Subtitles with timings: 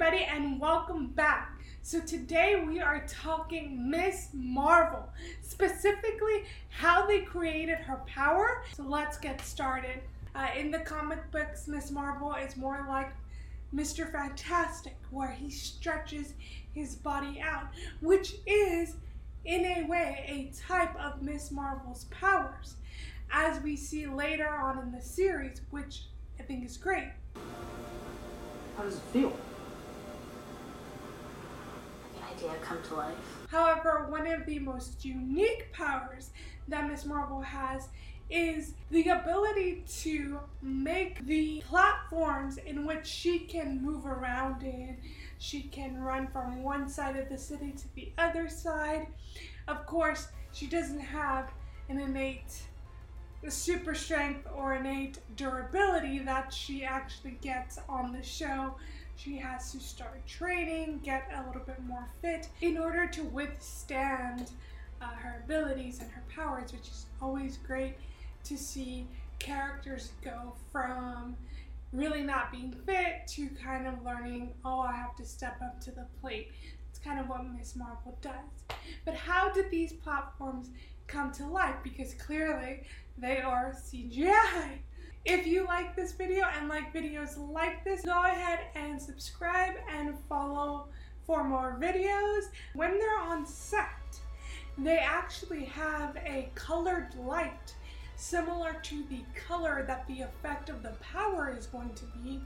[0.00, 1.58] everybody, and welcome back.
[1.82, 5.08] So, today we are talking Miss Marvel,
[5.42, 8.62] specifically how they created her power.
[8.74, 10.00] So, let's get started.
[10.36, 13.10] Uh, in the comic books, Miss Marvel is more like
[13.74, 14.08] Mr.
[14.12, 16.34] Fantastic, where he stretches
[16.72, 17.66] his body out,
[18.00, 18.94] which is,
[19.46, 22.76] in a way, a type of Miss Marvel's powers,
[23.32, 26.04] as we see later on in the series, which
[26.38, 27.08] I think is great.
[28.76, 29.36] How does it feel?
[32.38, 33.16] Idea come to life.
[33.50, 36.30] However, one of the most unique powers
[36.68, 37.88] that Miss Marvel has
[38.30, 44.98] is the ability to make the platforms in which she can move around in.
[45.38, 49.08] She can run from one side of the city to the other side.
[49.66, 51.50] Of course, she doesn't have
[51.88, 52.62] an innate
[53.48, 58.76] super strength or innate durability that she actually gets on the show.
[59.18, 64.52] She has to start training, get a little bit more fit in order to withstand
[65.02, 67.96] uh, her abilities and her powers, which is always great
[68.44, 69.08] to see
[69.40, 71.36] characters go from
[71.92, 75.90] really not being fit to kind of learning, oh, I have to step up to
[75.90, 76.52] the plate.
[76.88, 78.76] It's kind of what Miss Marvel does.
[79.04, 80.68] But how did these platforms
[81.08, 81.74] come to life?
[81.82, 82.84] Because clearly
[83.16, 84.78] they are CGI.
[85.24, 90.14] If you like this video and like videos like this, go ahead and subscribe and
[90.28, 90.86] follow
[91.26, 92.44] for more videos.
[92.74, 94.20] When they're on set,
[94.78, 97.74] they actually have a colored light
[98.16, 102.40] similar to the color that the effect of the power is going to be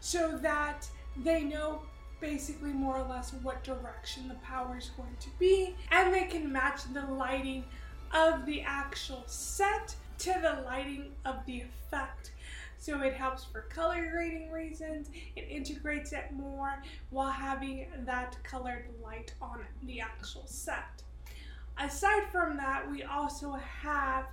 [0.00, 0.88] so that
[1.22, 1.82] they know
[2.20, 6.50] basically more or less what direction the power is going to be and they can
[6.50, 7.64] match the lighting
[8.12, 12.32] of the actual set to the lighting of the effect.
[12.78, 18.86] So it helps for color grading reasons, it integrates it more while having that colored
[19.02, 21.02] light on the actual set.
[21.78, 24.26] Aside from that, we also have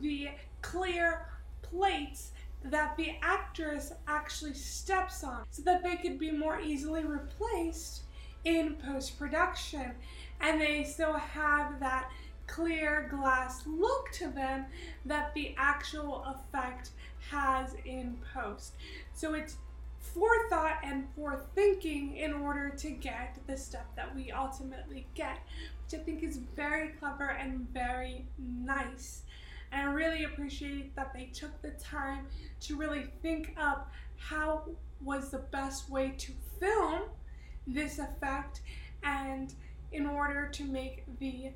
[0.00, 0.28] the
[0.62, 1.26] clear
[1.62, 2.32] plates
[2.64, 8.02] that the actress actually steps on so that they could be more easily replaced
[8.44, 9.92] in post production.
[10.40, 12.10] And they still have that
[12.46, 14.66] clear glass look to them
[15.04, 16.90] that the actual effect
[17.30, 18.74] has in post.
[19.14, 19.56] So it's
[19.98, 25.38] forethought and forethinking in order to get the stuff that we ultimately get,
[25.84, 29.22] which I think is very clever and very nice.
[29.72, 32.26] And I really appreciate that they took the time
[32.60, 34.64] to really think up how
[35.02, 37.02] was the best way to film
[37.66, 38.62] this effect
[39.02, 39.52] and
[39.92, 41.50] in order to make the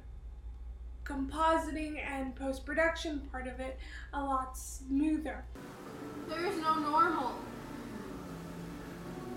[1.10, 3.78] compositing and post production part of it
[4.15, 5.44] a lot smoother.
[6.28, 7.32] There is no normal.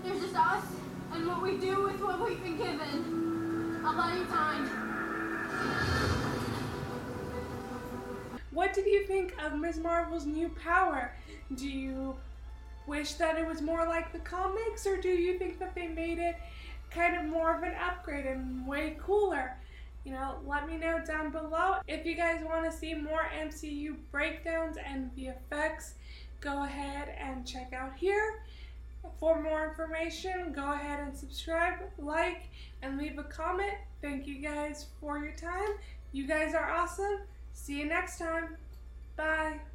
[0.04, 0.64] There's just us
[1.12, 3.82] and what we do with what we've been given.
[3.84, 4.66] I'll buy you time.
[8.52, 9.80] What did you think of Ms.
[9.80, 11.12] Marvel's new power?
[11.56, 12.14] Do you
[12.86, 16.18] wish that it was more like the comics, or do you think that they made
[16.18, 16.36] it
[16.90, 19.56] kind of more of an upgrade and way cooler?
[20.04, 21.76] You know, let me know down below.
[21.88, 25.94] If you guys want to see more MCU breakdowns and effects,
[26.40, 28.42] go ahead and check out here.
[29.18, 32.48] For more information, go ahead and subscribe, like,
[32.82, 33.74] and leave a comment.
[34.00, 35.76] Thank you guys for your time.
[36.12, 37.20] You guys are awesome.
[37.52, 38.56] See you next time.
[39.16, 39.60] Bye.